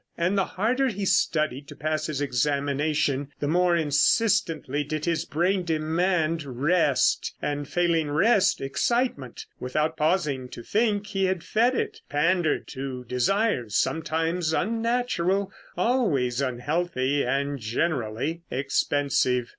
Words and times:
And 0.17 0.35
the 0.35 0.45
harder 0.45 0.87
he 0.87 1.05
studied 1.05 1.67
to 1.67 1.75
pass 1.75 2.07
his 2.07 2.21
examination 2.21 3.27
the 3.39 3.47
more 3.47 3.75
insistently 3.77 4.83
did 4.83 5.05
his 5.05 5.25
brain 5.25 5.63
demand 5.63 6.41
rest, 6.43 7.35
and, 7.39 7.67
failing 7.67 8.09
rest, 8.09 8.61
excitement. 8.61 9.45
Without 9.59 9.95
pausing 9.97 10.49
to 10.49 10.63
think 10.63 11.05
he 11.05 11.25
had 11.25 11.43
fed 11.43 11.75
it, 11.75 12.01
pandered 12.09 12.67
to 12.69 13.03
desires 13.03 13.75
sometimes 13.75 14.53
unnatural, 14.53 15.51
always 15.77 16.41
unhealthy, 16.41 17.23
and 17.23 17.59
generally 17.59 18.41
expensive. 18.49 19.49